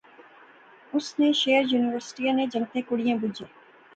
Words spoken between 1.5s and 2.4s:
یونیورسٹی